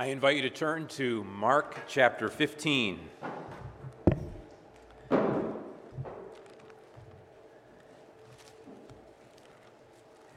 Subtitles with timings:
[0.00, 3.00] I invite you to turn to Mark chapter 15.
[5.10, 5.18] And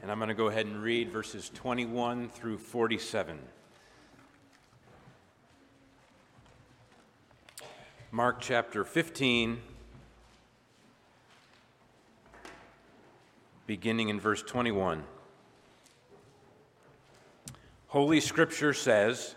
[0.02, 3.38] I'm going to go ahead and read verses 21 through 47.
[8.10, 9.60] Mark chapter 15,
[13.68, 15.04] beginning in verse 21.
[17.86, 19.36] Holy Scripture says,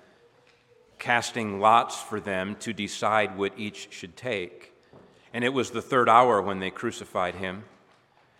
[1.01, 4.71] casting lots for them to decide what each should take.
[5.33, 7.63] And it was the third hour when they crucified him.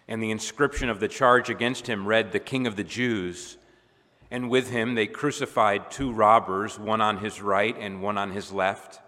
[0.07, 3.57] And the inscription of the charge against him read, The King of the Jews.
[4.29, 8.51] And with him they crucified two robbers, one on his right and one on his
[8.51, 9.01] left.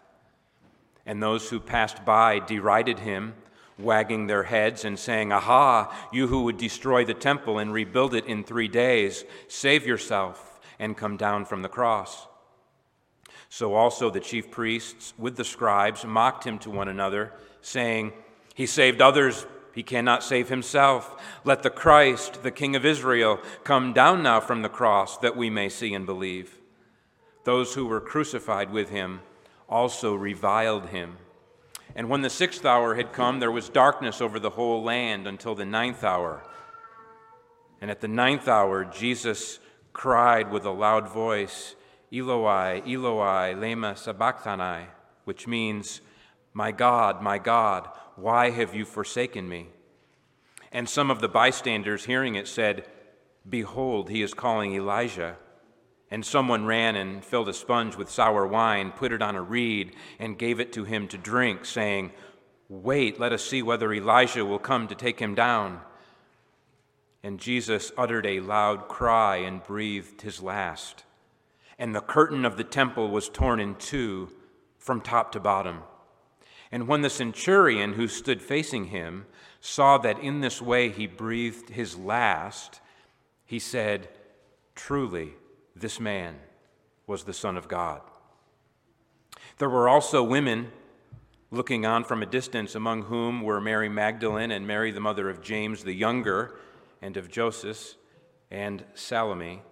[1.06, 3.36] And those who passed by derided him,
[3.78, 8.26] wagging their heads and saying, Aha, you who would destroy the temple and rebuild it
[8.26, 12.28] in three days, save yourself and come down from the cross.
[13.54, 18.12] So also the chief priests with the scribes mocked him to one another, saying,
[18.56, 19.46] He saved others,
[19.76, 21.22] he cannot save himself.
[21.44, 25.52] Let the Christ, the King of Israel, come down now from the cross that we
[25.52, 26.58] may see and believe.
[27.44, 29.22] Those who were crucified with him
[29.70, 31.18] also reviled him.
[31.96, 35.54] And when the sixth hour had come, there was darkness over the whole land until
[35.54, 36.44] the ninth hour.
[37.82, 39.60] And at the ninth hour, Jesus
[39.94, 41.76] cried with a loud voice,
[42.14, 44.86] Eloi, Eloi, lema sabachthani,
[45.24, 46.02] which means,
[46.54, 49.70] My God, my God, why have you forsaken me?
[50.72, 52.88] And some of the bystanders hearing it said,
[53.50, 55.38] Behold, he is calling Elijah.
[56.12, 59.96] And someone ran and filled a sponge with sour wine, put it on a reed,
[60.20, 62.12] and gave it to him to drink, saying,
[62.70, 65.82] Wait, let us see whether Elijah will come to take him down.
[67.24, 71.04] And Jesus uttered a loud cry and breathed his last
[71.84, 74.32] and the curtain of the temple was torn in two
[74.78, 75.82] from top to bottom.
[76.72, 79.26] And when the centurion who stood facing him
[79.60, 82.80] saw that in this way he breathed his last,
[83.46, 84.08] he said,
[84.76, 85.34] Truly,
[85.76, 86.38] this man
[87.06, 88.00] was the Son of God.
[89.58, 90.72] There were also women
[91.52, 95.42] looking on from a distance, among whom were Mary Magdalene and Mary, the mother of
[95.42, 96.58] James the younger,
[97.02, 97.96] and of Joseph,
[98.50, 99.64] and Salome.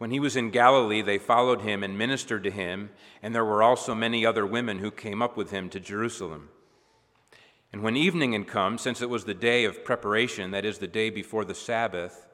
[0.00, 2.88] When he was in Galilee, they followed him and ministered to him,
[3.22, 6.48] and there were also many other women who came up with him to Jerusalem.
[7.70, 10.86] And when evening had come, since it was the day of preparation, that is, the
[10.86, 12.26] day before the Sabbath,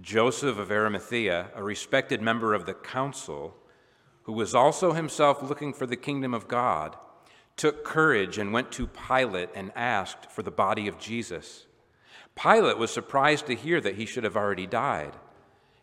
[0.00, 3.56] Joseph of Arimathea, a respected member of the council,
[4.22, 6.96] who was also himself looking for the kingdom of God,
[7.56, 11.66] took courage and went to Pilate and asked for the body of Jesus.
[12.40, 15.14] Pilate was surprised to hear that he should have already died.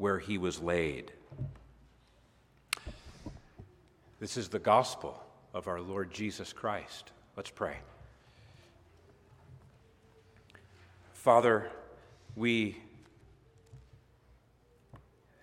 [0.00, 1.12] where he was laid.
[4.18, 5.22] This is the gospel
[5.52, 7.12] of our Lord Jesus Christ.
[7.36, 7.76] Let's pray.
[11.12, 11.70] Father,
[12.34, 12.78] we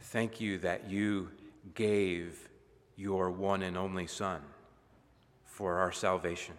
[0.01, 1.29] thank you that you
[1.75, 2.49] gave
[2.95, 4.41] your one and only Son
[5.45, 6.55] for our salvation.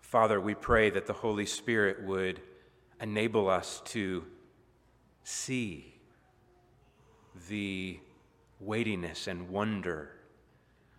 [0.00, 2.40] Father, we pray that the Holy Spirit would
[3.00, 4.24] enable us to
[5.24, 5.91] see
[7.48, 7.98] the
[8.60, 10.10] weightiness and wonder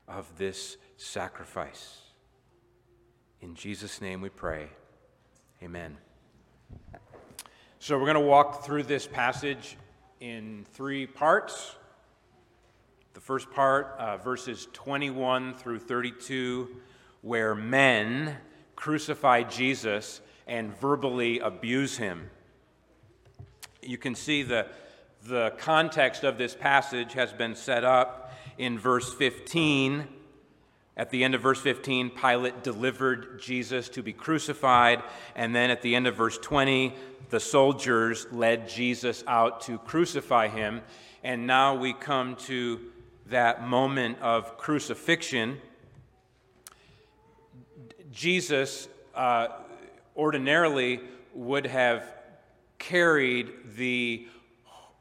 [0.08, 2.00] of this sacrifice.
[3.42, 4.70] In Jesus' name we pray.
[5.62, 5.98] Amen.
[7.80, 9.78] So we're going to walk through this passage
[10.20, 11.76] in three parts.
[13.14, 16.78] The first part, uh, verses 21 through 32,
[17.22, 18.38] where men
[18.76, 22.30] crucify Jesus and verbally abuse him.
[23.82, 24.68] You can see the
[25.26, 30.08] the context of this passage has been set up in verse 15,
[30.98, 35.02] At the end of verse 15, Pilate delivered Jesus to be crucified.
[35.36, 36.94] And then at the end of verse 20,
[37.30, 40.82] the soldiers led Jesus out to crucify him.
[41.24, 42.82] And now we come to
[43.28, 45.60] that moment of crucifixion.
[48.12, 49.48] Jesus uh,
[50.18, 51.00] ordinarily
[51.34, 52.04] would have
[52.78, 54.28] carried the,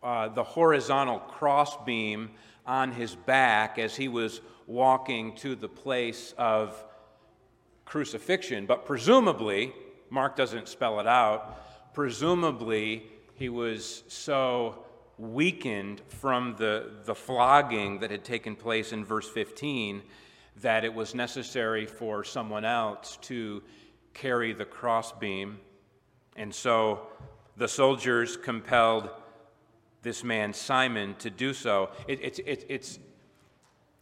[0.02, 2.30] uh, the horizontal crossbeam
[2.66, 6.84] on his back as he was walking to the place of
[7.84, 8.66] crucifixion.
[8.66, 9.72] But presumably,
[10.10, 13.04] Mark doesn't spell it out, presumably
[13.34, 14.84] he was so
[15.18, 20.02] weakened from the, the flogging that had taken place in verse 15
[20.60, 23.62] that it was necessary for someone else to
[24.14, 25.58] carry the crossbeam.
[26.36, 27.06] And so
[27.56, 29.10] the soldiers compelled
[30.02, 31.90] this man, Simon, to do so.
[32.08, 32.98] It, it, it, it's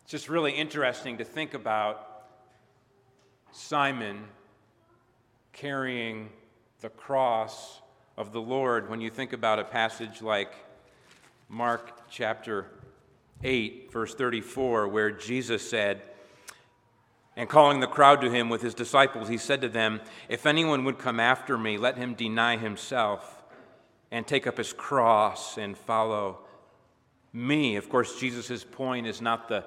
[0.06, 2.25] just really interesting to think about
[3.52, 4.25] Simon
[5.52, 6.31] carrying
[6.81, 7.81] the cross
[8.17, 10.52] of the Lord when you think about a passage like
[11.49, 12.67] Mark chapter
[13.43, 16.03] 8, verse 34, where Jesus said,
[17.37, 20.85] and calling the crowd to him with his disciples, he said to them, If anyone
[20.85, 23.39] would come after me, let him deny himself
[24.10, 26.40] and take up his cross and follow
[27.32, 27.76] me.
[27.76, 29.64] Of course, Jesus' point is not the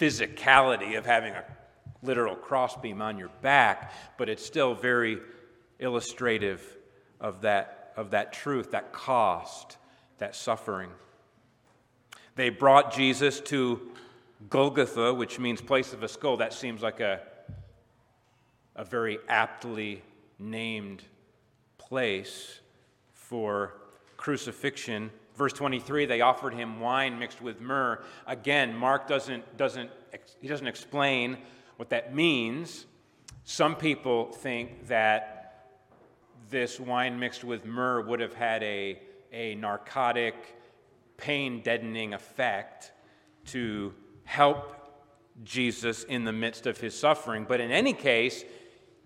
[0.00, 1.44] physicality of having a
[2.02, 5.18] literal crossbeam on your back, but it's still very
[5.78, 6.76] illustrative
[7.20, 9.78] of that, of that truth, that cost,
[10.18, 10.90] that suffering.
[12.36, 13.80] They brought Jesus to
[14.50, 16.36] Golgotha, which means place of a skull.
[16.38, 17.20] That seems like a,
[18.74, 20.02] a very aptly
[20.38, 21.02] named
[21.78, 22.60] place
[23.12, 23.74] for
[24.24, 25.10] crucifixion.
[25.36, 28.02] Verse 23, they offered him wine mixed with myrrh.
[28.26, 29.90] Again, Mark doesn't, doesn't,
[30.40, 31.36] he doesn't explain
[31.76, 32.86] what that means.
[33.44, 35.74] Some people think that
[36.48, 38.98] this wine mixed with myrrh would have had a,
[39.30, 40.56] a narcotic,
[41.18, 42.92] pain deadening effect
[43.48, 43.92] to
[44.24, 45.04] help
[45.44, 47.44] Jesus in the midst of his suffering.
[47.46, 48.42] But in any case,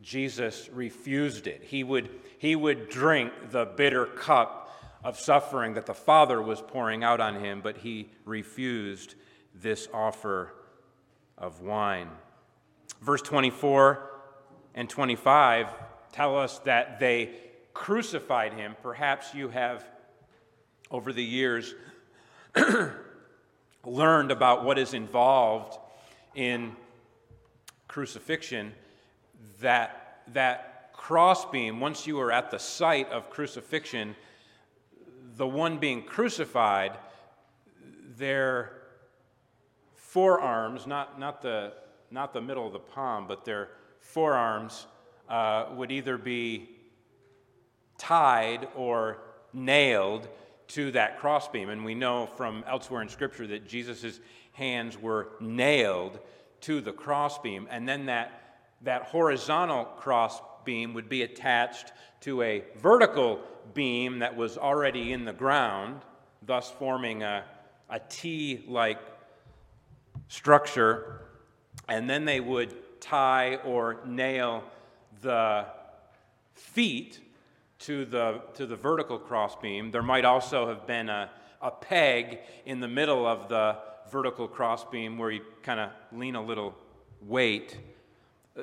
[0.01, 1.65] Jesus refused it.
[1.65, 4.58] He would, he would drink the bitter cup
[5.05, 9.15] of suffering that the Father was pouring out on him, but he refused
[9.55, 10.53] this offer
[11.37, 12.09] of wine.
[13.01, 14.11] Verse 24
[14.75, 15.69] and 25
[16.13, 17.31] tell us that they
[17.75, 18.75] crucified him.
[18.83, 19.85] Perhaps you have,
[20.91, 21.75] over the years,
[23.85, 25.79] learned about what is involved
[26.35, 26.75] in
[27.87, 28.73] crucifixion.
[29.61, 34.17] That, that crossbeam, once you are at the site of crucifixion,
[35.39, 36.99] the one being crucified,
[38.17, 38.73] their
[39.95, 41.73] forearms, not, not, the,
[42.11, 43.69] not the middle of the palm, but their
[44.01, 44.89] forearms
[45.29, 46.69] uh, would either be
[47.99, 49.19] tied or
[49.53, 50.29] nailed
[50.67, 51.69] to that crossbeam.
[51.69, 54.19] And we know from elsewhere in Scripture that Jesus'
[54.53, 56.19] hands were nailed
[56.63, 57.69] to the crossbeam.
[57.71, 59.85] And then that, that horizontal
[60.59, 63.41] crossbeam would be attached to a vertical
[63.75, 66.03] beam that was already in the ground,
[66.45, 67.45] thus forming a,
[67.89, 68.99] a T like
[70.29, 71.23] structure.
[71.89, 74.65] And then they would tie or nail
[75.23, 75.67] the
[76.55, 77.21] feet
[77.81, 79.91] to the, to the vertical crossbeam.
[79.91, 81.31] There might also have been a,
[81.63, 83.77] a peg in the middle of the
[84.11, 86.75] vertical crossbeam where you kind of lean a little
[87.23, 87.77] weight.
[88.59, 88.63] Uh,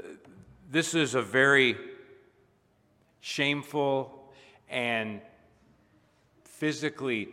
[0.76, 1.78] This is a very
[3.22, 4.34] shameful
[4.68, 5.22] and
[6.44, 7.30] physically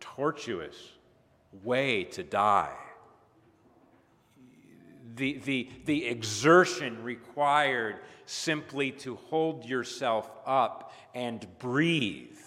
[0.00, 0.74] tortuous
[1.62, 2.74] way to die.
[5.16, 12.38] The, the, the exertion required simply to hold yourself up and breathe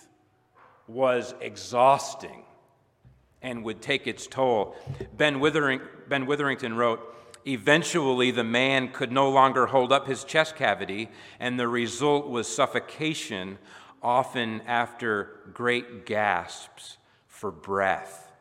[0.88, 2.46] was exhausting
[3.44, 4.76] and would take its toll.
[5.16, 7.12] Ben, Withering, ben Witherington wrote,
[7.46, 12.48] Eventually, the man could no longer hold up his chest cavity, and the result was
[12.48, 13.58] suffocation
[14.02, 18.32] often after great gasps for breath.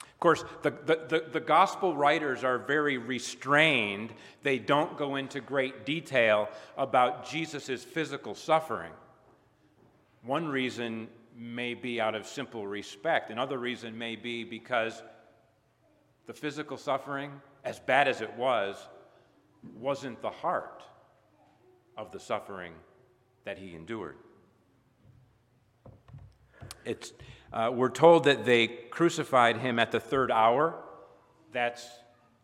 [0.00, 4.14] Of course, the, the, the, the, gospel writers are very restrained.
[4.42, 8.92] They don't go into great detail about Jesus' physical suffering.
[10.22, 15.02] One reason may be out of simple respect, another reason may be because
[16.26, 17.30] the physical suffering,
[17.66, 18.76] as bad as it was,
[19.80, 20.84] wasn't the heart
[21.96, 22.72] of the suffering
[23.44, 24.14] that he endured.
[26.84, 27.12] It's,
[27.52, 30.76] uh, we're told that they crucified him at the third hour.
[31.52, 31.84] That's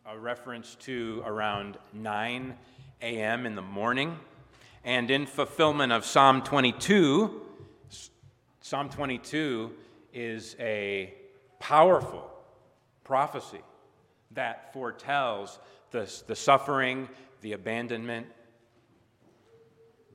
[0.05, 2.53] a reference to around 9
[3.01, 3.45] a.m.
[3.45, 4.19] in the morning.
[4.83, 7.41] And in fulfillment of Psalm 22,
[8.59, 9.71] Psalm 22
[10.13, 11.13] is a
[11.59, 12.29] powerful
[13.05, 13.61] prophecy
[14.33, 15.59] that foretells
[15.91, 17.09] the, the suffering,
[17.41, 18.27] the abandonment,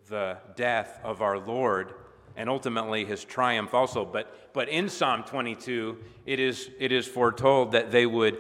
[0.09, 1.95] the death of our Lord,
[2.37, 4.05] and ultimately his triumph also.
[4.05, 8.39] But, but in Psalm 22, it is, it is foretold that they would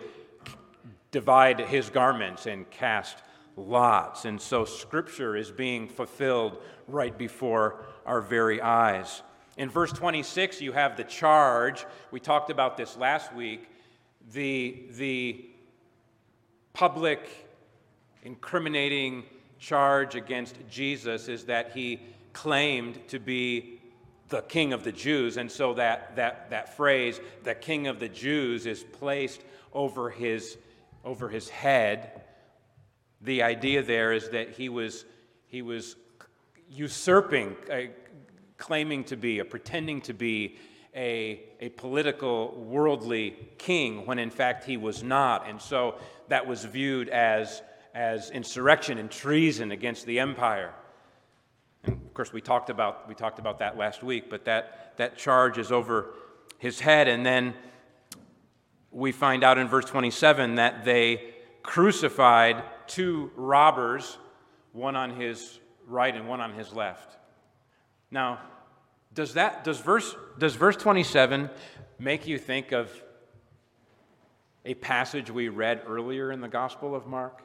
[1.11, 3.19] divide his garments and cast
[3.57, 4.25] lots.
[4.25, 9.23] And so scripture is being fulfilled right before our very eyes.
[9.57, 11.85] In verse 26, you have the charge.
[12.11, 13.69] We talked about this last week.
[14.33, 15.45] The, the
[16.79, 17.29] public
[18.23, 19.25] incriminating
[19.59, 21.99] charge against Jesus is that he
[22.33, 23.81] claimed to be
[24.29, 25.39] the king of the Jews.
[25.39, 29.41] And so that, that, that phrase, the king of the Jews, is placed
[29.73, 30.57] over his,
[31.05, 32.23] over his head.
[33.23, 35.05] The idea there is that he was,
[35.49, 35.97] he was
[36.71, 37.91] usurping, uh,
[38.57, 40.59] claiming to be, or pretending to be
[40.99, 45.49] a, a political, worldly king when in fact he was not.
[45.49, 45.95] And so
[46.27, 47.63] that was viewed as,
[47.95, 50.75] as insurrection and treason against the empire.
[51.85, 55.17] And of course, we talked about, we talked about that last week, but that, that
[55.17, 56.15] charge is over
[56.59, 57.07] his head.
[57.07, 57.55] And then
[58.91, 64.19] we find out in verse 27 that they crucified two robbers,
[64.73, 67.17] one on his right and one on his left.
[68.11, 68.41] Now,
[69.19, 71.51] does that does verse does verse 27
[71.99, 72.89] make you think of
[74.65, 77.43] a passage we read earlier in the Gospel of Mark?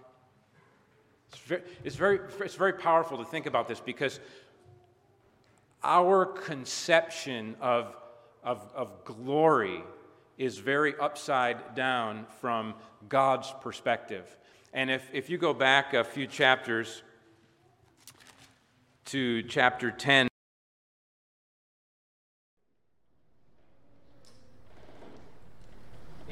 [1.32, 4.20] It's very, it's very, it's very powerful to think about this because
[5.84, 7.96] our conception of,
[8.44, 9.82] of, of glory
[10.38, 12.76] is very upside down from
[13.10, 14.38] God's perspective.
[14.74, 17.02] And if, if you go back a few chapters
[19.06, 20.28] to chapter 10,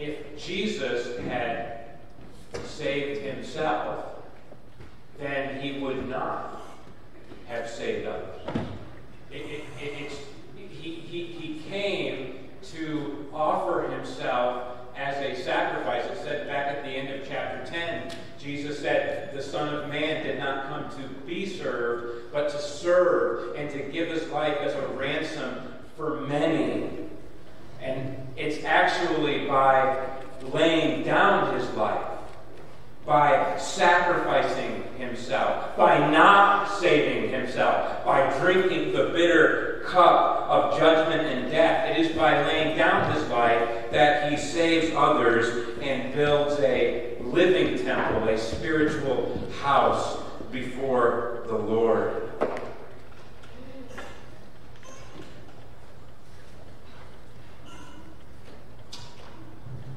[0.02, 2.00] if Jesus had
[2.66, 4.06] saved himself,
[5.20, 6.64] then he would not
[7.48, 8.42] have saved others.
[9.30, 10.12] It, it, it,
[10.56, 16.06] he, he, he came to offer himself as a sacrifice.
[16.06, 20.26] It said back at the end of chapter 10, Jesus said, The Son of Man
[20.26, 24.74] did not come to be served, but to serve and to give his life as
[24.74, 25.56] a ransom
[25.96, 26.90] for many.
[27.80, 30.18] And it's actually by
[30.52, 32.08] laying down his life,
[33.06, 41.52] by sacrificing himself, by not saving himself, by drinking the bitter cup of judgment and
[41.52, 41.96] death.
[41.96, 47.78] It is by laying down his life that he saves others and builds a living
[47.86, 50.18] temple, a spiritual house
[50.52, 52.32] before the Lord.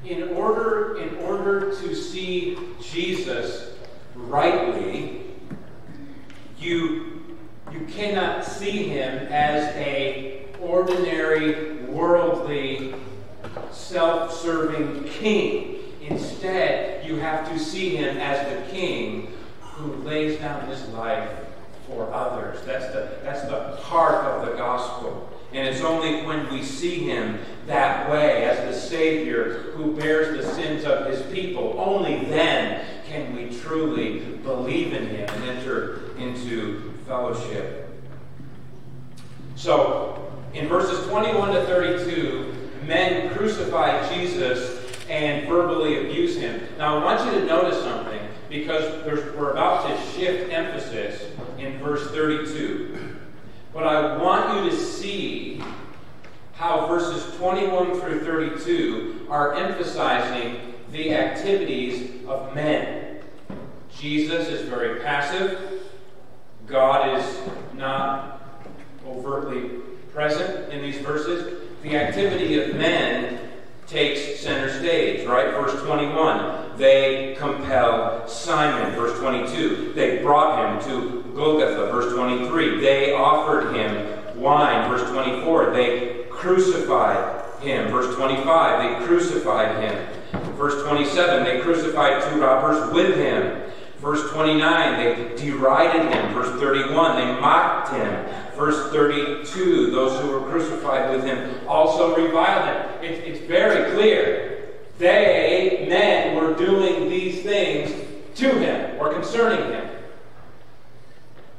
[0.07, 3.73] In order, in order to see Jesus
[4.15, 5.21] rightly,
[6.59, 7.37] you,
[7.71, 12.95] you cannot see him as a ordinary, worldly,
[13.71, 15.77] self-serving king.
[16.01, 21.29] Instead, you have to see him as the king who lays down his life
[21.87, 22.63] for others.
[22.65, 25.29] That's the, that's the heart of the gospel.
[25.55, 30.53] And it's only when we see him that way as the Savior who bears the
[30.53, 36.93] sins of his people, only then can we truly believe in him and enter into
[37.07, 37.89] fellowship.
[39.55, 42.53] So, in verses 21 to 32,
[42.85, 44.77] men crucify Jesus
[45.09, 46.67] and verbally abuse him.
[46.77, 48.19] Now, I want you to notice something
[48.49, 53.14] because we're about to shift emphasis in verse 32.
[53.75, 55.61] But I want you to see
[56.53, 63.19] how verses 21 through 32 are emphasizing the activities of men.
[63.93, 65.83] Jesus is very passive.
[66.65, 67.37] God is
[67.73, 68.63] not
[69.05, 69.71] overtly
[70.13, 71.67] present in these verses.
[71.83, 73.44] The activity of men
[73.87, 75.51] takes center stage, right?
[75.51, 78.93] Verse 21, they compel Simon.
[78.95, 81.91] Verse 22, they brought him to Golgotha.
[81.91, 84.89] Verse 23, they offered him wine.
[84.89, 87.89] Verse 24, they crucified him.
[87.89, 90.07] Verse 25, they crucified him.
[90.55, 93.61] Verse 27, they crucified two robbers with him.
[93.99, 96.33] Verse 29, they derided him.
[96.33, 98.25] Verse 31, they mocked him.
[98.55, 103.03] Verse 32, those who were crucified with him also reviled him.
[103.03, 104.69] It's, it's very clear.
[104.97, 107.91] They, men, were doing these things
[108.35, 109.89] to him or concerning him.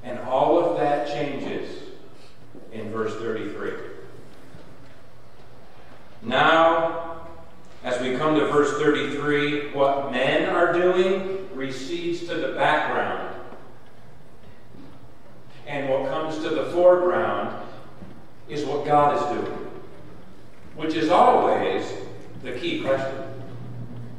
[0.04, 1.70] And all of that changes
[2.72, 3.72] in verse 33.
[6.22, 7.28] Now,
[7.84, 13.35] as we come to verse 33, what men are doing recedes to the background.
[15.66, 17.54] And what comes to the foreground
[18.48, 19.58] is what God is doing,
[20.76, 21.92] which is always
[22.42, 23.22] the key question.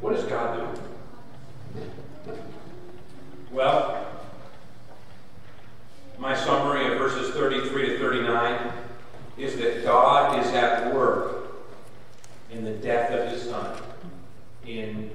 [0.01, 2.37] What is God doing?
[3.51, 4.05] Well,
[6.17, 8.73] my summary of verses 33 to 39
[9.37, 11.47] is that God is at work
[12.51, 13.79] in the death of his son
[14.65, 15.11] in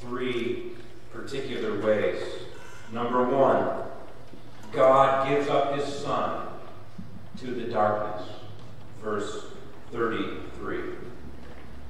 [0.00, 0.72] three
[1.12, 2.20] particular ways.
[2.92, 3.81] Number one,
[4.72, 6.48] God gives up his son
[7.38, 8.28] to the darkness.
[9.02, 9.46] Verse
[9.90, 10.80] 33.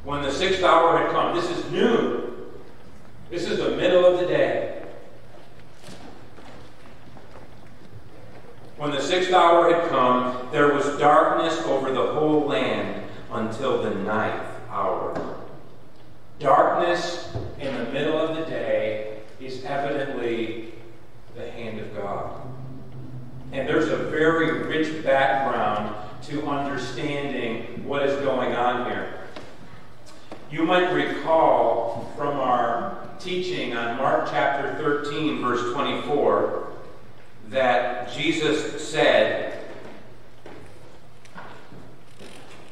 [0.04, 2.32] When the sixth hour had come, this is noon.
[3.30, 4.82] This is the middle of the day.
[8.76, 13.90] When the sixth hour had come, there was darkness over the whole land until the
[13.90, 15.14] ninth hour.
[16.40, 20.74] Darkness in the middle of the day is evidently
[21.36, 22.42] the hand of God.
[23.52, 29.12] And there's a very rich background to understanding what is going on here.
[30.50, 36.72] You might recall from our teaching on Mark chapter 13, verse 24,
[37.50, 39.64] that Jesus said,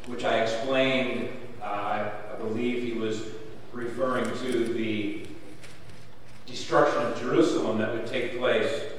[0.07, 1.29] which I explained,
[1.61, 3.23] uh, I believe he was
[3.73, 5.27] referring to the
[6.47, 8.90] destruction of Jerusalem that would take place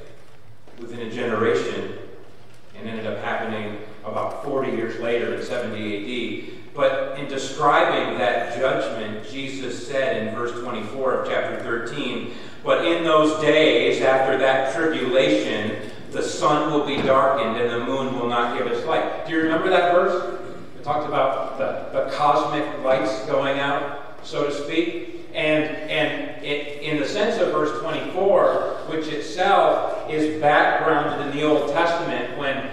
[0.81, 1.97] within a generation
[2.75, 6.73] and ended up happening about 40 years later in 70 AD.
[6.73, 12.33] But in describing that judgment, Jesus said in verse 24 of chapter 13,
[12.63, 18.17] But in those days, after that tribulation, the sun will be darkened and the moon
[18.17, 19.25] will not give its light.
[19.25, 20.39] Do you remember that verse?
[20.77, 25.27] It talked about the, the cosmic lights going out, so to speak.
[25.33, 31.43] And, and it, in the sense of verse 24, which itself is backgrounded in the
[31.47, 32.69] Old Testament when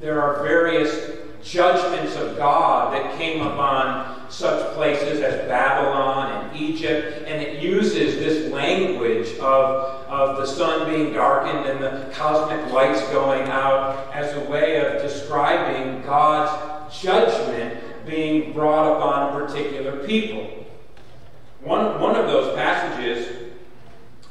[0.00, 7.24] there are various judgments of God that came upon such places as Babylon and Egypt,
[7.26, 7.62] and it
[8.00, 14.12] uses this language of, of the sun being darkened and the cosmic lights going out
[14.14, 20.66] as a way of describing God's judgment being brought upon a particular people.
[21.60, 23.52] One, one of those passages,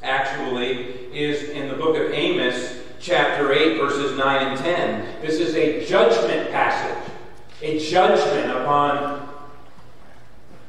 [0.01, 0.71] actually,
[1.13, 5.21] is in the book of Amos, chapter 8, verses 9 and 10.
[5.21, 7.13] This is a judgment passage,
[7.61, 9.29] a judgment upon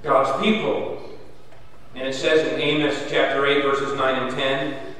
[0.02, 1.09] God's people.
[1.94, 4.94] And it says in Amos chapter 8, verses 9 and 10,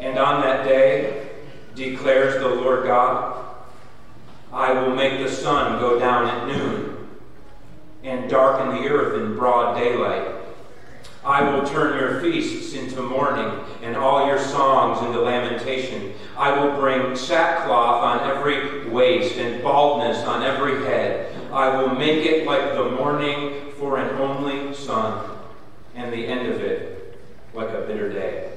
[0.00, 1.28] And on that day,
[1.74, 3.44] declares the Lord God,
[4.52, 7.08] I will make the sun go down at noon
[8.04, 10.28] and darken the earth in broad daylight.
[11.24, 16.12] I will turn your feasts into mourning and all your songs into lamentation.
[16.36, 21.34] I will bring sackcloth on every waist and baldness on every head.
[21.50, 25.33] I will make it like the mourning for an only son,
[26.14, 27.18] the end of it
[27.54, 28.52] like a bitter day.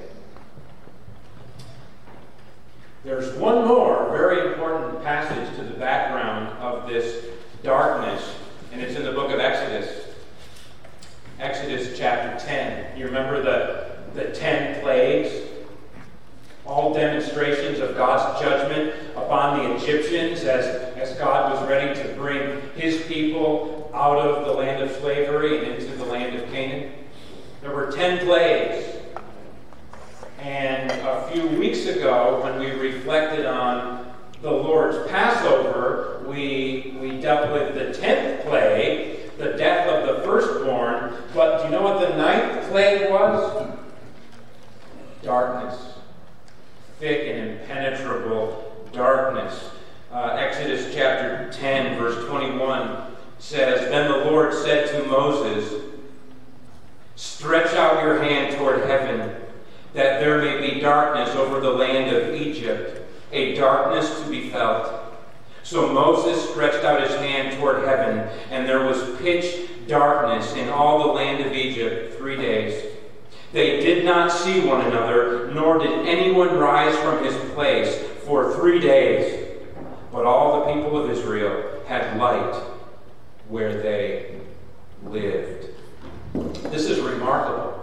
[3.04, 7.26] There's one more very important passage to the background of this
[7.64, 8.36] darkness,
[8.72, 10.06] and it's in the book of Exodus.
[11.40, 12.98] Exodus chapter 10.
[12.98, 15.32] You remember the, the ten plagues?
[16.66, 20.66] All demonstrations of God's judgment upon the Egyptians as,
[20.96, 25.82] as God was ready to bring his people out of the land of slavery and
[25.82, 26.92] into the land of Canaan.
[27.62, 28.96] There were ten plagues.
[30.40, 37.52] And a few weeks ago, when we reflected on the Lord's Passover, we, we dealt
[37.52, 41.14] with the tenth plague, the death of the firstborn.
[41.34, 43.68] But do you know what the ninth plague was?
[45.24, 45.94] Darkness.
[47.00, 49.72] Thick and impenetrable darkness.
[50.12, 55.84] Uh, Exodus chapter 10, verse 21 says Then the Lord said to Moses,
[57.18, 59.36] Stretch out your hand toward heaven,
[59.94, 63.02] that there may be darkness over the land of Egypt,
[63.34, 65.08] a darkness to be felt
[65.68, 68.20] so Moses stretched out his hand toward heaven,
[68.52, 72.94] and there was pitch darkness in all the land of Egypt three days.
[73.52, 78.80] They did not see one another, nor did anyone rise from his place for three
[78.80, 79.58] days.
[80.10, 82.56] But all the people of Israel had light
[83.50, 84.40] where they
[85.04, 85.68] lived.
[86.38, 87.74] This is remarkable.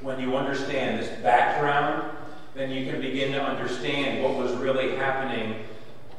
[0.00, 2.16] when you understand this background,
[2.54, 5.56] then you can begin to understand what was really happening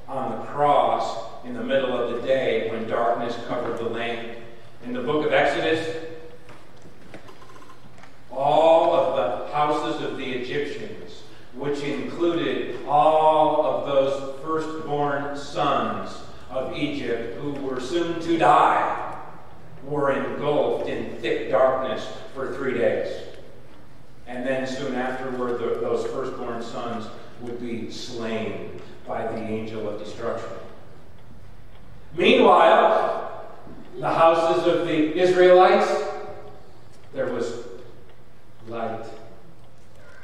[0.07, 4.37] on the cross in the middle of the day when darkness covered the land.
[4.83, 6.05] In the book of Exodus,
[8.29, 11.23] all of the houses of the Egyptians,
[11.55, 19.10] which included all of those firstborn sons of Egypt who were soon to die,
[19.83, 23.13] were engulfed in thick darkness for three days.
[24.27, 27.07] And then soon afterward, the, those firstborn sons
[27.41, 30.49] would be slain by the angel of destruction.
[32.15, 33.47] Meanwhile,
[33.97, 36.03] the houses of the Israelites,
[37.13, 37.65] there was
[38.67, 39.05] light.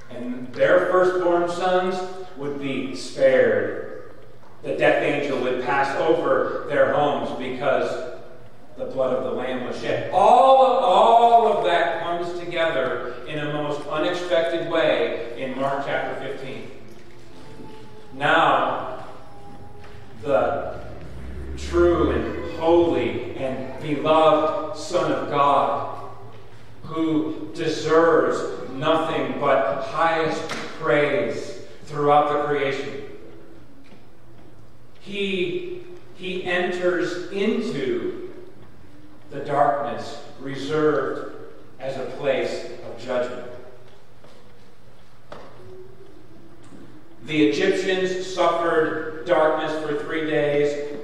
[0.10, 1.96] And their firstborn sons
[2.38, 4.16] would be spared.
[4.64, 8.17] The death angel would pass over their homes because
[8.78, 10.12] the blood of the Lamb was shed.
[10.14, 16.72] All all of that comes together in a most unexpected way in Mark chapter 15.
[18.14, 19.06] Now,
[20.22, 20.80] the
[21.58, 26.10] true and holy and beloved Son of God,
[26.84, 30.48] who deserves nothing but highest
[30.80, 33.04] praise throughout the creation.
[35.00, 35.84] He,
[36.16, 38.28] he enters into
[39.30, 41.36] the darkness reserved
[41.80, 43.52] as a place of judgment.
[47.26, 50.98] The Egyptians suffered darkness for three days.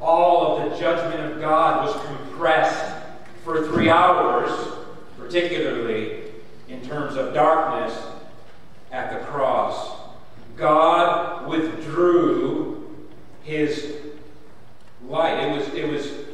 [0.00, 2.94] All of the judgment of God was compressed
[3.42, 4.50] for three hours,
[5.18, 6.22] particularly
[6.68, 7.98] in terms of darkness
[8.92, 9.98] at the cross.
[10.56, 13.06] God withdrew
[13.42, 13.96] his
[15.08, 15.40] light.
[15.40, 16.24] It was, it was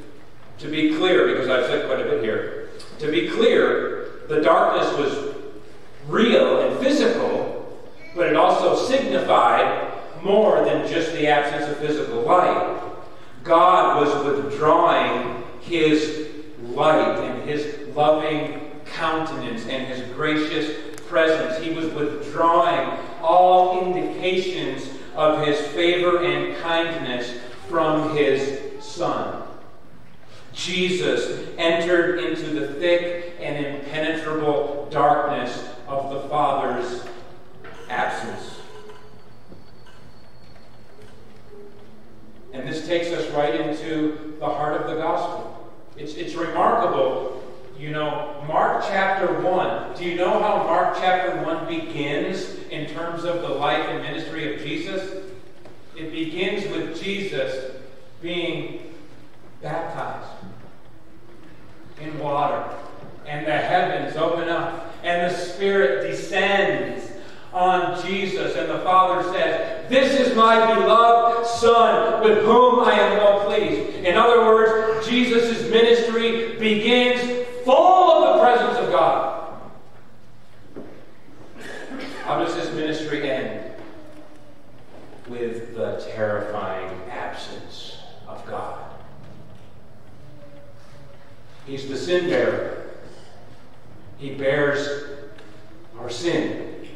[0.60, 4.96] to be clear, because I've said quite a bit here, to be clear, the darkness
[4.98, 5.34] was
[6.06, 7.80] real and physical,
[8.14, 12.78] but it also signified more than just the absence of physical light.
[13.42, 16.28] God was withdrawing his
[16.62, 20.76] light and his loving countenance and his gracious
[21.08, 21.64] presence.
[21.64, 29.40] He was withdrawing all indications of his favor and kindness from his Son.
[30.60, 37.02] Jesus entered into the thick and impenetrable darkness of the Father's
[37.88, 38.58] absence.
[42.52, 45.72] And this takes us right into the heart of the gospel.
[45.96, 47.42] It's, it's remarkable.
[47.78, 49.96] You know, Mark chapter 1.
[49.96, 54.54] Do you know how Mark chapter 1 begins in terms of the life and ministry
[54.54, 55.24] of Jesus?
[55.96, 57.76] It begins with Jesus
[58.20, 58.92] being
[59.62, 60.29] baptized
[62.00, 62.64] in water,
[63.26, 67.10] and the heavens open up, and the Spirit descends
[67.52, 73.16] on Jesus, and the Father says, This is my beloved Son, with whom I am
[73.18, 74.04] well pleased.
[74.04, 79.60] In other words, Jesus' ministry begins full of the presence of God.
[82.24, 83.72] How does his ministry end?
[85.28, 88.90] With the terrifying absence of God.
[91.70, 92.90] He's the sin bearer.
[94.18, 95.04] He bears
[96.00, 96.88] our sin,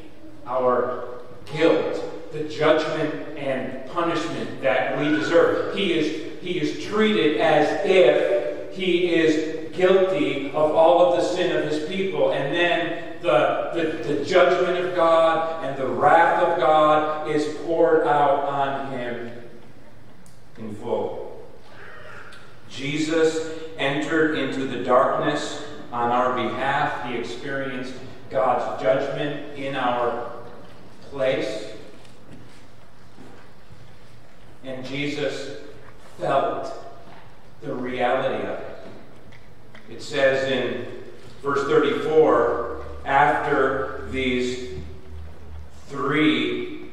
[0.48, 5.76] our guilt, the judgment and punishment that we deserve.
[5.76, 11.56] He is, he is treated as if he is guilty of all of the sin
[11.56, 12.32] of his people.
[12.32, 18.08] And then the, the, the judgment of God and the wrath of God is poured
[18.08, 19.30] out on him
[20.58, 21.46] in full.
[22.68, 23.53] Jesus
[24.24, 27.06] entered into the darkness on our behalf.
[27.06, 27.94] He experienced
[28.30, 30.32] God's judgment in our
[31.10, 31.72] place.
[34.64, 35.58] And Jesus
[36.18, 36.72] felt
[37.60, 38.78] the reality of it.
[39.90, 40.86] It says in
[41.42, 44.78] verse 34 after these
[45.88, 46.86] three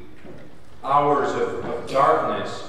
[0.84, 2.68] hours of, of darkness,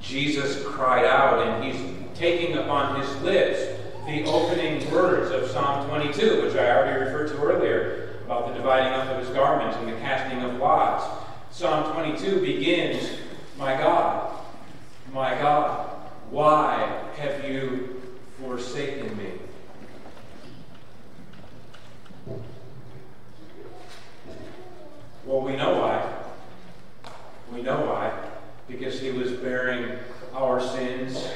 [0.00, 3.75] Jesus cried out, and he's taking upon his lips
[4.06, 8.92] the opening words of Psalm 22, which I already referred to earlier, about the dividing
[8.92, 11.04] up of his garments and the casting of lots.
[11.50, 13.18] Psalm 22 begins,
[13.58, 14.32] My God,
[15.12, 15.88] my God,
[16.30, 18.00] why have you
[18.40, 19.32] forsaken me?
[25.24, 27.12] Well, we know why.
[27.52, 28.16] We know why.
[28.68, 29.98] Because he was bearing
[30.32, 31.28] our sins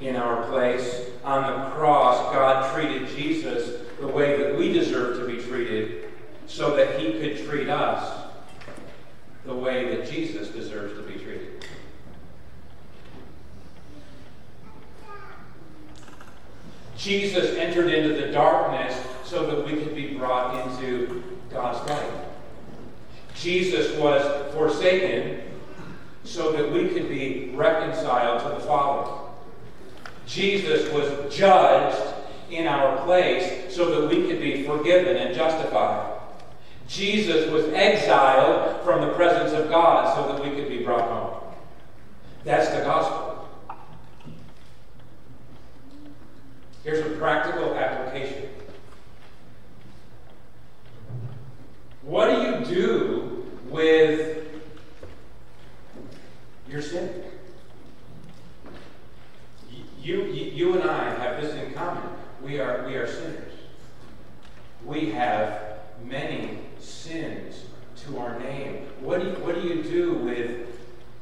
[0.00, 1.06] in our place.
[1.24, 6.08] On the cross, God treated Jesus the way that we deserve to be treated
[6.46, 8.24] so that he could treat us
[9.44, 11.64] the way that Jesus deserves to be treated.
[16.96, 22.24] Jesus entered into the darkness so that we could be brought into God's light.
[23.34, 25.42] Jesus was forsaken
[26.24, 29.12] so that we could be reconciled to the Father.
[30.36, 32.14] Jesus was judged
[32.50, 36.20] in our place so that we could be forgiven and justified.
[36.86, 41.54] Jesus was exiled from the presence of God so that we could be brought home.
[42.44, 43.48] That's the gospel.
[46.84, 48.50] Here's a practical application.
[52.02, 54.46] What do you do with
[56.68, 57.25] your sin?
[60.06, 62.04] You, you, and I have this in common.
[62.40, 63.52] We are, we are sinners.
[64.84, 67.64] We have many sins
[68.04, 68.86] to our name.
[69.00, 70.78] What do you, what do, you do with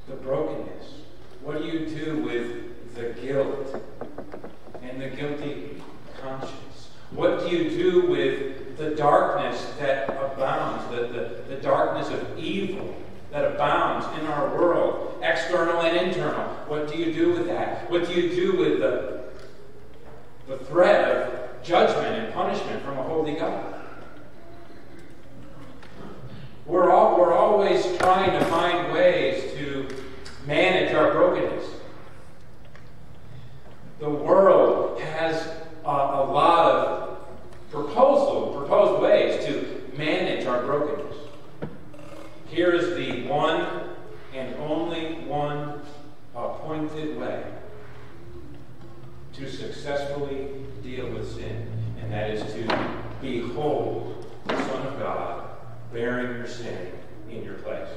[0.07, 0.97] the brokenness?
[1.41, 3.83] What do you do with the guilt
[4.83, 5.83] and the guilty
[6.21, 6.91] conscience?
[7.11, 12.95] What do you do with the darkness that abounds, the, the, the darkness of evil
[13.31, 16.45] that abounds in our world, external and internal?
[16.67, 17.91] What do you do with that?
[17.91, 19.25] What do you do with the,
[20.47, 23.75] the threat of judgment and punishment from a holy God?
[26.67, 29.87] We're, all, we're always trying to find ways to
[30.47, 31.69] manage our brokenness.
[33.99, 35.47] The world has
[35.85, 37.19] a, a lot of
[37.71, 41.17] proposal, proposed ways to manage our brokenness.
[42.47, 43.91] Here is the one
[44.33, 45.83] and only one
[46.35, 47.45] appointed way
[49.35, 50.49] to successfully
[50.83, 51.69] deal with sin,
[52.01, 55.45] and that is to behold the Son of God
[55.95, 56.91] bearing your sin
[57.31, 57.89] in your place.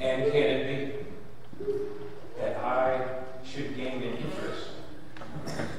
[0.00, 2.06] And can it be
[2.40, 4.70] that I should gain an interest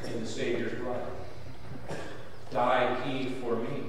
[0.07, 1.01] in the Savior's blood?
[2.51, 3.83] Died he for me,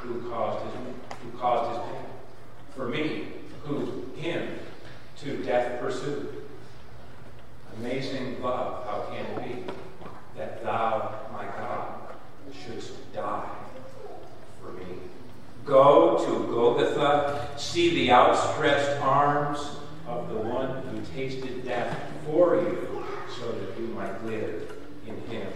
[0.00, 0.74] who caused his
[1.20, 2.06] who caused his pain?
[2.76, 3.28] For me,
[3.64, 4.56] who him
[5.18, 6.44] to death pursued.
[7.78, 9.72] Amazing love, how can it be?
[10.36, 11.94] that thou, my God,
[12.52, 13.48] shouldst die
[14.60, 14.84] for me.
[15.64, 19.76] Go to Golgotha, see the outstretched arms
[20.06, 23.04] of the one who tasted death for you,
[23.38, 24.72] so that you might live
[25.06, 25.52] in him.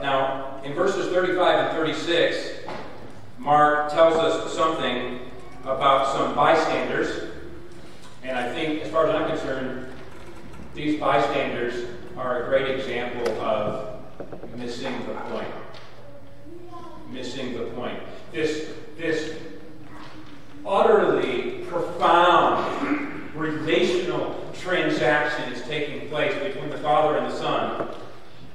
[0.00, 2.60] Now, in verses 35 and 36,
[3.38, 5.20] Mark tells us something
[5.64, 7.30] about some bystanders.
[8.22, 9.92] And I think, as far as I'm concerned,
[10.74, 11.86] these bystanders
[12.20, 14.02] are a great example of
[14.56, 15.48] missing the point.
[17.10, 17.98] Missing the point.
[18.32, 19.36] This, this
[20.66, 27.94] utterly profound relational transaction is taking place between the Father and the Son.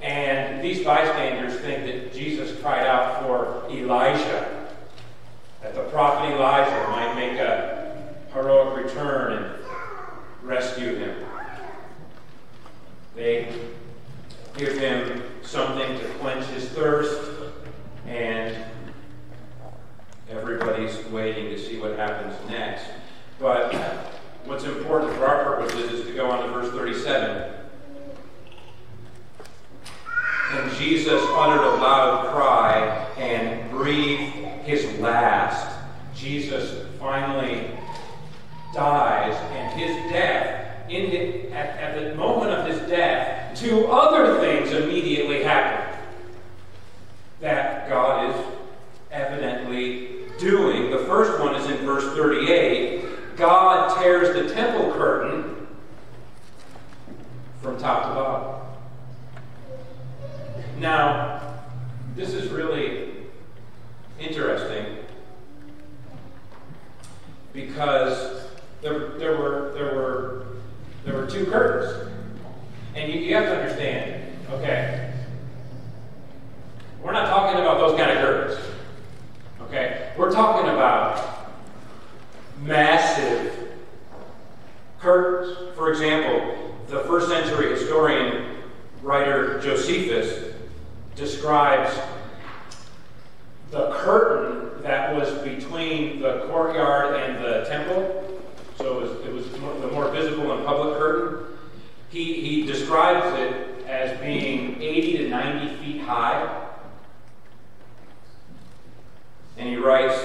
[0.02, 4.68] And these bystanders think that Jesus cried out for Elijah,
[5.62, 9.56] that the prophet Elijah might make a heroic return and
[10.44, 11.26] rescue him.
[13.16, 13.52] They
[14.58, 17.32] give him something to quench his thirst,
[18.08, 18.56] and
[20.30, 22.86] everybody's waiting to see what happens next.
[23.40, 23.74] But
[24.46, 27.54] what's important for our purposes is to go on to verse 37.
[30.52, 34.34] And Jesus uttered a loud cry and breathed
[34.66, 35.76] his last.
[36.16, 37.70] Jesus finally
[38.74, 43.35] dies, and his death in the, at, at the moment of his death,
[43.66, 46.00] two other things immediately happen
[47.42, 48.46] that God is
[49.12, 50.92] evidently doing.
[50.92, 53.36] The first one is in verse 38.
[53.36, 55.68] God tears the temple curtain
[57.62, 58.62] from top to bottom.
[60.80, 61.42] Now,
[62.16, 63.14] this is really
[64.20, 64.98] interesting
[67.52, 68.48] because
[68.82, 70.46] there, there, were, there were
[71.06, 72.12] there were two curtains.
[72.96, 75.14] And you, you have to understand, okay,
[77.04, 78.66] we're not talking about those kind of curtains.
[79.64, 80.14] Okay?
[80.18, 81.52] We're talking about
[82.62, 83.74] massive
[85.00, 85.76] curtains.
[85.76, 88.64] For example, the first century historian,
[89.02, 90.54] writer Josephus,
[91.16, 91.98] describes
[93.72, 98.26] the curtain that was between the courtyard and the temple
[98.78, 99.50] so it was, it was
[99.82, 101.45] the more visible and public curtain.
[102.16, 106.66] He, he describes it as being 80 to 90 feet high.
[109.58, 110.18] And he writes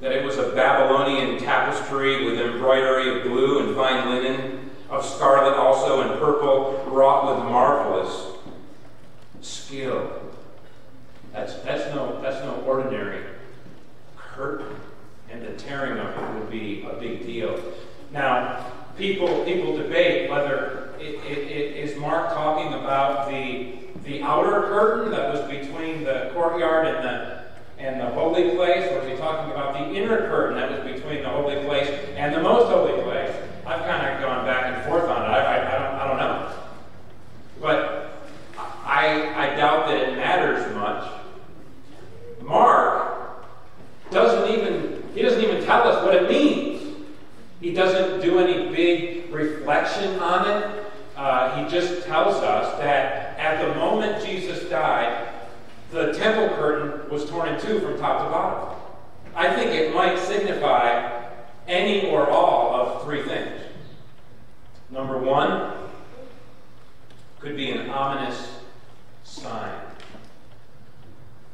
[0.00, 5.54] that it was a Babylonian tapestry with embroidery of blue and fine linen, of scarlet
[5.54, 8.38] also and purple, wrought with marvelous
[9.42, 10.32] skill.
[11.34, 13.22] That's, that's, no, that's no ordinary
[14.16, 14.76] curtain,
[15.30, 17.60] and the tearing of it would be a big deal.
[18.12, 25.40] Now, people, people debate whether is Mark talking about the, the outer curtain that was
[25.50, 27.44] between the courtyard and the,
[27.78, 31.22] and the holy place, or is he talking about the inner curtain that was between
[31.22, 33.34] the holy place and the most holy place?
[33.66, 35.28] I've kind of gone back and forth on it.
[35.28, 36.52] I, I, I, don't, I don't know.
[37.60, 38.28] But
[38.84, 41.10] I, I doubt that it matters much.
[42.42, 43.46] Mark
[44.10, 46.82] doesn't even, he doesn't even tell us what it means.
[47.60, 50.83] He doesn't do any big reflection on it.
[51.74, 55.26] Just tells us that at the moment Jesus died,
[55.90, 58.78] the temple curtain was torn in two from top to bottom.
[59.34, 61.24] I think it might signify
[61.66, 63.60] any or all of three things.
[64.88, 65.72] Number one,
[67.40, 68.60] could be an ominous
[69.24, 69.74] sign.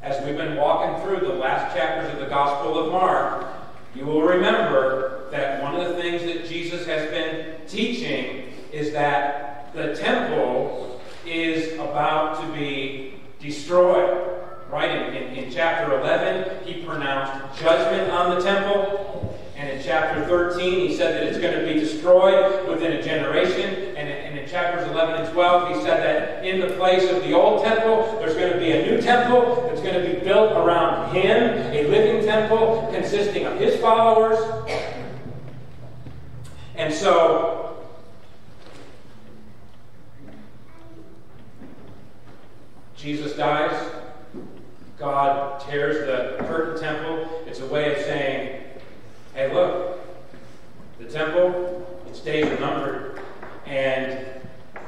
[0.03, 3.47] As we've been walking through the last chapters of the Gospel of Mark,
[3.95, 9.50] you will remember that one of the things that Jesus has been teaching is that
[9.75, 14.27] the temple is about to be destroyed.
[14.71, 14.91] Right?
[14.91, 19.39] In, in, in chapter 11, he pronounced judgment on the temple.
[19.57, 23.97] And in chapter 13, he said that it's going to be destroyed within a generation.
[23.97, 27.35] And and in chapters 11 and 12, he said that in the place of the
[27.35, 31.13] old temple, there's going to be a new temple that's going to be built around
[31.13, 34.39] him, a living temple consisting of his followers.
[36.77, 37.60] And so,
[43.01, 43.91] Jesus dies.
[44.99, 47.43] God tears the curtain temple.
[47.47, 48.63] It's a way of saying,
[49.33, 50.01] hey, look,
[50.99, 53.19] the temple, its days are numbered,
[53.65, 54.27] and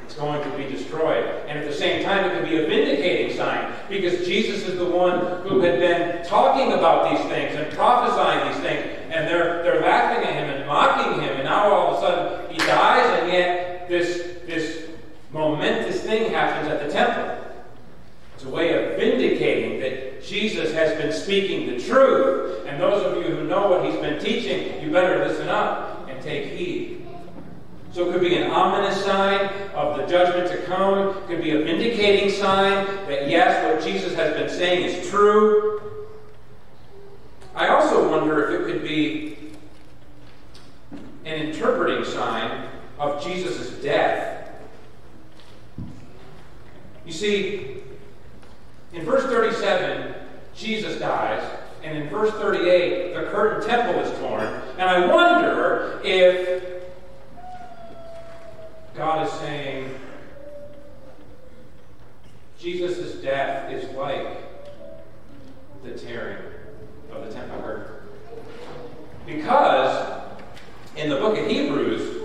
[0.03, 1.25] it's going to be destroyed.
[1.47, 4.85] And at the same time, it could be a vindicating sign because Jesus is the
[4.85, 9.81] one who had been talking about these things and prophesying these things, and they're, they're
[9.81, 13.31] laughing at him and mocking him, and now all of a sudden he dies, and
[13.31, 14.89] yet this, this
[15.31, 17.39] momentous thing happens at the temple.
[18.43, 22.65] It's a way of vindicating that Jesus has been speaking the truth.
[22.65, 26.19] And those of you who know what he's been teaching, you better listen up and
[26.23, 27.05] take heed.
[27.91, 31.09] So it could be an ominous sign of the judgment to come.
[31.09, 35.79] It could be a vindicating sign that, yes, what Jesus has been saying is true.
[37.53, 39.37] I also wonder if it could be
[41.25, 42.67] an interpreting sign
[42.97, 44.49] of Jesus' death.
[47.05, 47.83] You see,
[48.93, 50.02] in verse 37,
[50.63, 51.43] Jesus dies.
[51.83, 54.45] And in verse 38, the curtain temple is torn.
[54.77, 56.63] And I wonder if
[58.95, 59.93] God is saying,
[62.57, 64.37] Jesus' death is like
[65.83, 66.41] the tearing
[67.11, 67.95] of the temple curtain.
[69.25, 70.21] Because
[70.95, 72.21] in the book of Hebrews,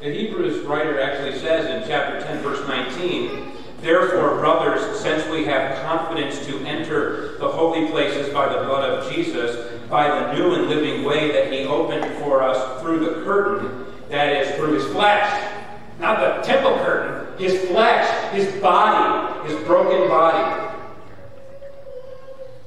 [0.00, 5.80] the Hebrews writer actually says in chapter 10, verse 19, Therefore, brothers, since we have
[5.82, 10.68] confidence to enter the holy places by the blood of Jesus, by the new and
[10.68, 15.54] living way that he opened for us through the curtain, that is, through his flesh,
[16.00, 20.74] not the temple curtain, his flesh, his body, his broken body.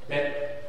[0.08, 0.64] That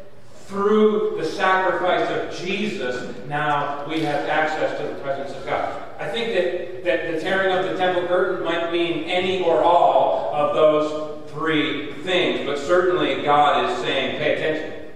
[0.46, 5.82] through the sacrifice of Jesus, now we have access to the presence of God.
[5.98, 10.21] I think that, that the tearing of the temple curtain might mean any or all
[10.42, 14.90] of those three things, but certainly God is saying, pay attention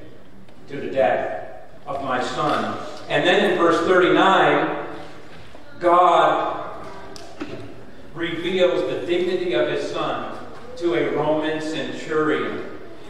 [0.69, 2.79] to the death of my son.
[3.09, 4.87] And then in verse 39,
[5.79, 6.85] God
[8.15, 10.39] reveals the dignity of his son
[10.77, 12.65] to a Roman centurion.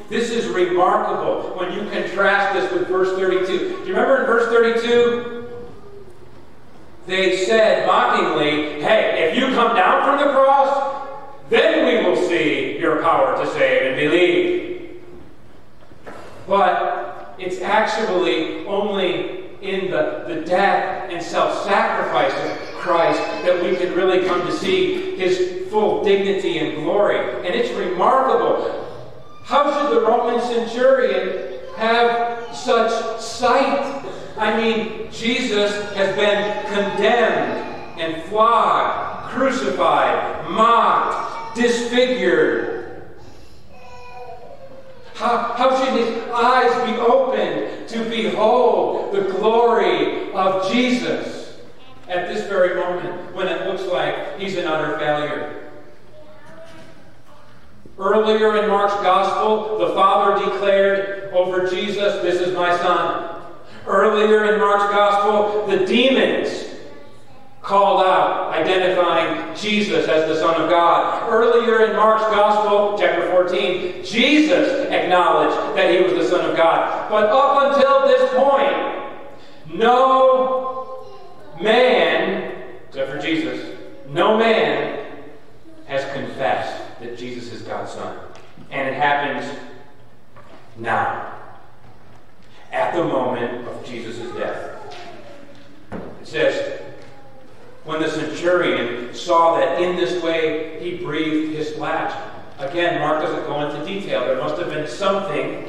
[0.09, 3.47] This is remarkable when you contrast this with verse 32.
[3.47, 5.49] Do you remember in verse 32?
[7.07, 11.06] They said mockingly, Hey, if you come down from the cross,
[11.49, 15.03] then we will see your power to save and believe.
[16.47, 23.76] But it's actually only in the, the death and self sacrifice of Christ that we
[23.76, 27.18] can really come to see his full dignity and glory.
[27.18, 28.82] And it's remarkable.
[29.44, 34.05] How should the Roman centurion have such sight
[34.38, 42.77] I mean, Jesus has been condemned and flogged, crucified, mocked, disfigured.
[45.15, 51.59] How, how should his eyes be opened to behold the glory of Jesus
[52.07, 55.73] at this very moment when it looks like he's an utter failure?
[57.99, 63.43] Earlier in Mark's gospel, the Father declared over Jesus, This is my Son.
[63.87, 66.66] Earlier in Mark's gospel, the demons
[67.67, 71.29] called out, identifying Jesus as the Son of God.
[71.29, 77.11] Earlier in Mark's Gospel, chapter 14, Jesus acknowledged that he was the Son of God.
[77.11, 81.09] But up until this point, no
[81.61, 83.77] man, except for Jesus,
[84.11, 85.05] no man
[85.87, 88.17] has confessed that Jesus is God's Son.
[88.71, 89.59] And it happens
[90.77, 91.35] now,
[92.71, 94.97] at the moment of Jesus' death.
[96.21, 96.86] It says,
[97.87, 102.16] when the centurion saw that in this way he breathed his last.
[102.59, 104.26] Again, Mark doesn't go into detail.
[104.26, 105.68] There must have been something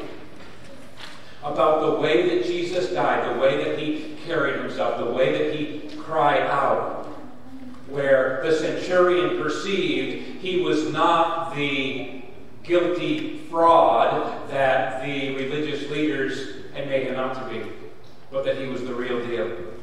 [1.43, 5.55] about the way that Jesus died, the way that he carried himself, the way that
[5.55, 7.05] he cried out,
[7.87, 12.23] where the centurion perceived he was not the
[12.63, 17.69] guilty fraud that the religious leaders had made him out to be,
[18.31, 19.76] but that he was the real deal.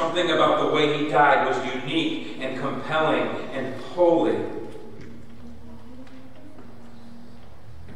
[0.00, 4.34] Something about the way he died was unique and compelling and holy.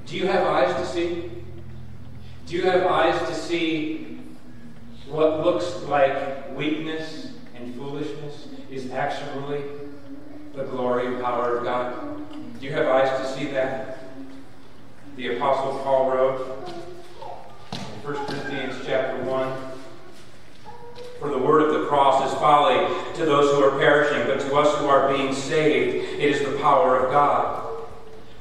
[0.05, 1.31] Do you have eyes to see?
[2.45, 4.21] Do you have eyes to see
[5.09, 9.63] what looks like weakness and foolishness is actually
[10.55, 12.61] the glory and power of God?
[12.61, 14.11] Do you have eyes to see that?
[15.17, 16.69] The Apostle Paul wrote
[17.73, 19.71] in 1 Corinthians chapter 1.
[21.25, 24.79] For the word of cross is folly to those who are perishing, but to us
[24.79, 27.65] who are being saved, it is the power of God.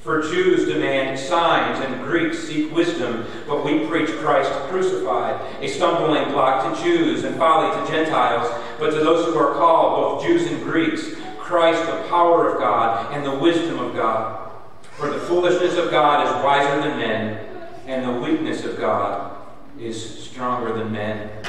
[0.02, 6.32] For Jews demand signs, and Greeks seek wisdom, but we preach Christ crucified, a stumbling
[6.34, 10.52] block to Jews and folly to Gentiles, but to those who are called, both Jews
[10.52, 14.52] and Greeks, Christ the power of God and the wisdom of God.
[14.98, 17.46] For the foolishness of God is wiser than men,
[17.88, 19.38] and the weakness of God
[19.80, 21.43] is stronger than men.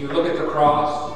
[0.00, 1.14] You look at the cross,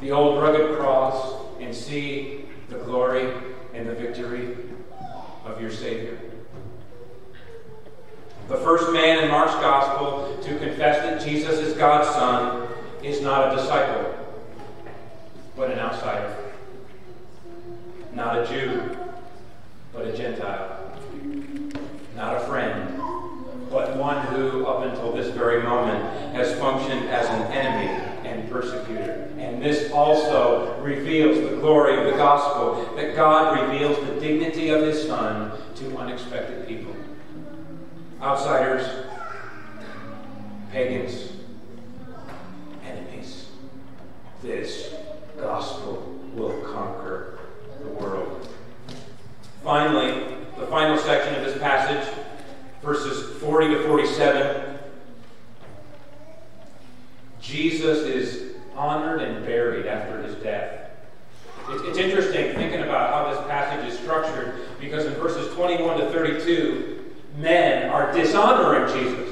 [0.00, 3.30] the old rugged cross, and see the glory
[3.74, 4.56] and the victory
[5.44, 6.18] of your Savior?
[8.48, 12.68] The first man in Mark's gospel to confess that Jesus is God's Son
[13.02, 14.14] is not a disciple,
[15.54, 16.34] but an outsider.
[18.14, 18.96] Not a Jew,
[19.92, 20.98] but a Gentile.
[22.16, 22.98] Not a friend,
[23.68, 27.91] but one who, up until this very moment, has functioned as an enemy
[29.62, 35.06] this also reveals the glory of the gospel that God reveals the dignity of his
[35.06, 36.94] Son to unexpected people.
[38.20, 39.06] Outsiders,
[40.70, 41.32] pagans,
[42.84, 43.48] enemies.
[44.42, 44.94] This
[45.38, 47.38] gospel will conquer
[47.82, 48.48] the world.
[49.62, 52.06] Finally, the final section of this passage
[52.82, 54.78] verses 40 to 47.
[57.40, 60.90] Jesus is honored and buried after his death.
[61.70, 65.14] It's, it's interesting thinking about how this passage is structured because in
[65.52, 67.04] verses 21 to 32,
[67.36, 69.28] men are dishonoring Jesus.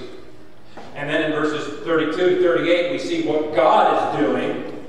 [0.94, 4.86] And then in verses 32 to 38, we see what God is doing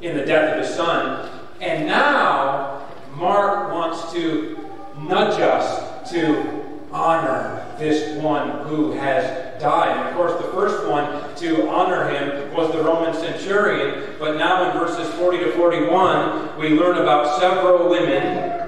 [0.00, 1.30] in the death of his son.
[1.60, 4.68] And now, Mark wants to
[4.98, 9.96] nudge us to honor this one who has died.
[9.96, 14.16] And of course, the first one to honor him was the Roman centurion.
[14.18, 18.63] But now in verses 40 to 41, we learn about several women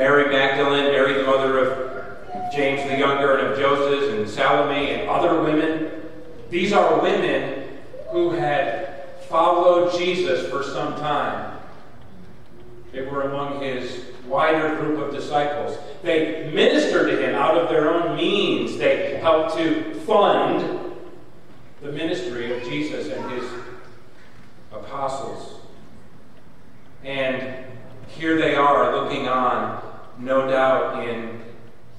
[0.00, 5.10] Mary Magdalene, Mary, the mother of James the Younger, and of Joseph, and Salome, and
[5.10, 5.90] other women.
[6.48, 7.68] These are women
[8.10, 11.58] who had followed Jesus for some time.
[12.92, 15.76] They were among his wider group of disciples.
[16.02, 18.78] They ministered to him out of their own means.
[18.78, 20.96] They helped to fund
[21.82, 23.44] the ministry of Jesus and his
[24.72, 25.60] apostles.
[27.04, 27.66] And
[28.08, 29.89] here they are looking on,
[30.20, 31.40] no doubt in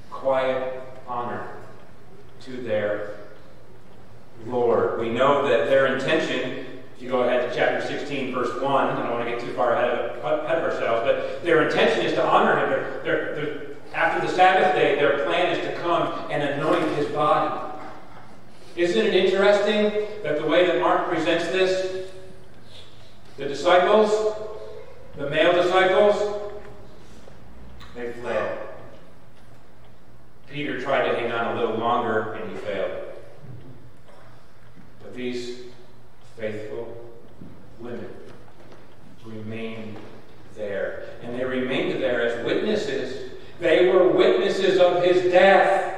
[0.10, 1.48] quiet honor
[2.42, 3.18] to their
[4.46, 5.00] Lord.
[5.00, 8.96] We know that their intention if you go ahead to chapter 16, verse 1, I
[8.96, 12.14] don't want to get too far ahead of, ahead of ourselves, but their intention is
[12.14, 12.70] to honor him.
[12.70, 17.08] They're, they're, they're, after the Sabbath day, their plan is to come and anoint his
[17.08, 17.76] body.
[18.76, 22.08] Isn't it interesting that the way that Mark presents this,
[23.38, 24.36] The disciples,
[25.18, 26.41] the male disciples,
[27.96, 28.58] they fled.
[30.50, 33.08] Peter tried to hang on a little longer and he failed.
[35.02, 35.62] But these
[36.38, 37.10] faithful
[37.80, 38.10] women
[39.26, 39.98] remained
[40.56, 41.10] there.
[41.24, 43.32] And they remained there as witnesses.
[43.60, 45.90] They were witnesses of his death.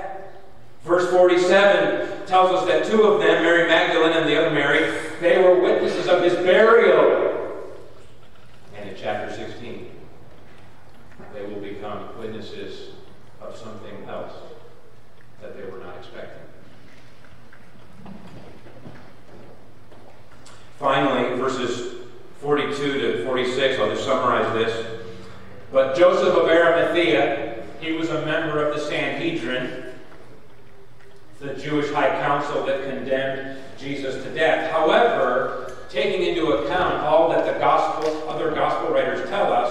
[0.83, 5.41] Verse 47 tells us that two of them, Mary Magdalene and the other Mary, they
[5.41, 7.71] were witnesses of his burial.
[8.75, 9.62] And in chapter 16,
[11.34, 12.91] they will become witnesses
[13.41, 14.34] of something else
[15.41, 16.43] that they were not expecting.
[20.79, 22.07] Finally, verses
[22.41, 25.01] 42 to 46, I'll just summarize this.
[25.71, 29.93] But Joseph of Arimathea, he was a member of the Sanhedrin,
[31.39, 34.71] the Jewish high council that condemned Jesus to death.
[34.71, 39.62] However, taking into account all that the gospel, other gospel writers tell us,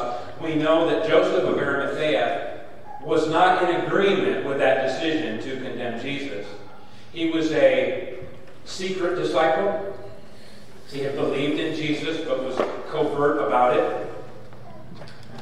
[0.42, 2.64] we know that Joseph of Arimathea
[3.02, 6.46] was not in agreement with that decision to condemn Jesus.
[7.12, 8.18] He was a
[8.64, 9.96] secret disciple.
[10.88, 12.56] He had believed in Jesus but was
[12.90, 14.08] covert about it.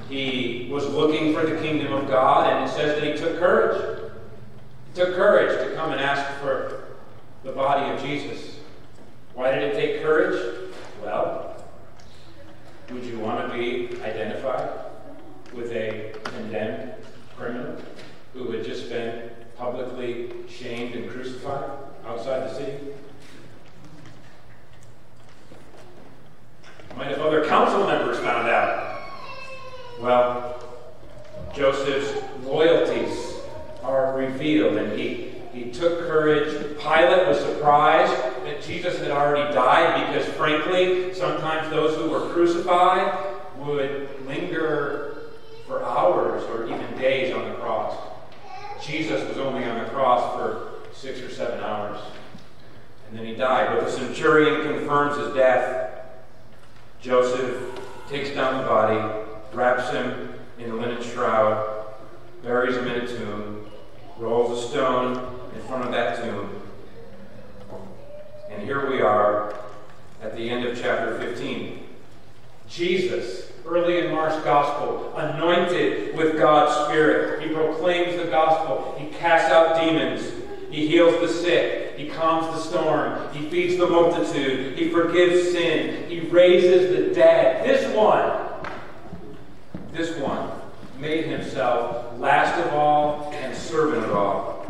[0.09, 4.11] He was looking for the kingdom of God, and it says that he took courage.
[4.89, 6.97] He took courage to come and ask for
[7.45, 8.57] the body of Jesus.
[9.35, 10.69] Why did it take courage?
[11.03, 11.65] Well,
[12.91, 14.90] would you want to be identified
[15.55, 16.93] with a condemned
[17.37, 17.77] criminal
[18.35, 21.71] who had just been publicly shamed and crucified
[22.07, 22.79] outside the city?
[26.97, 29.03] Might have other council members found out.
[30.01, 30.63] Well,
[31.55, 33.37] Joseph's loyalties
[33.83, 36.79] are revealed, and he, he took courage.
[36.79, 38.13] Pilate was surprised
[38.45, 43.17] that Jesus had already died because, frankly, sometimes those who were crucified
[43.59, 45.10] would linger
[45.83, 47.97] hours or even days on the cross.
[48.83, 52.01] Jesus was only on the cross for six or seven hours.
[53.09, 53.77] And then he died.
[53.77, 56.05] But the centurion confirms his death.
[57.01, 61.87] Joseph takes down the body, wraps him in a linen shroud,
[62.43, 63.67] buries him in a tomb,
[64.19, 66.61] rolls a stone in front of that tomb.
[68.51, 69.55] And here we are
[70.23, 71.87] at the end of chapter 15.
[72.69, 77.43] Jesus, early in Mark's gospel, anointed with God's Spirit.
[77.43, 78.95] He proclaims the gospel.
[78.99, 80.31] He casts out demons.
[80.71, 81.97] He heals the sick.
[81.97, 83.33] He calms the storm.
[83.35, 84.79] He feeds the multitude.
[84.79, 86.09] He forgives sin.
[86.09, 87.67] He raises the dead.
[87.67, 88.49] This one,
[89.93, 90.51] this one,
[90.99, 94.67] made himself last of all and servant of all.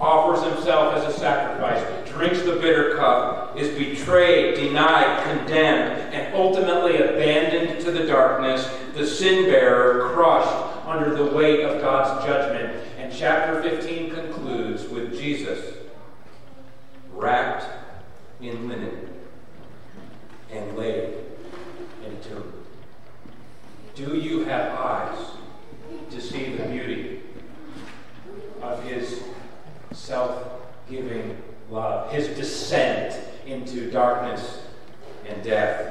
[0.00, 6.96] Offers himself as a sacrifice, drinks the bitter cup, is betrayed, denied, condemned, and ultimately
[6.96, 12.82] abandoned to the darkness, the sin bearer crushed under the weight of God's judgment.
[12.98, 15.76] And chapter 15 concludes with Jesus
[17.12, 17.66] wrapped
[18.40, 19.10] in linen
[20.50, 21.14] and laid
[22.06, 22.52] in a tomb.
[23.94, 25.26] Do you have eyes
[26.10, 27.20] to see the beauty
[28.62, 29.22] of his
[29.92, 30.46] self
[30.88, 31.36] giving
[31.70, 34.62] love, his descent into darkness
[35.42, 35.89] death?